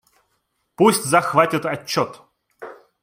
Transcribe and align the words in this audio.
Пусть 0.73 1.03
захватит 1.03 1.63
отчет. 1.67 2.21